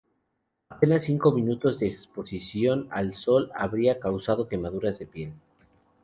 Apenas 0.69 1.03
cinco 1.03 1.31
minutos 1.31 1.77
de 1.77 1.85
exposición 1.85 2.87
al 2.89 3.13
Sol 3.13 3.51
habría 3.53 3.99
causado 3.99 4.47
quemaduras 4.47 4.99
a 4.99 5.03
la 5.03 5.11
piel. 5.11 5.33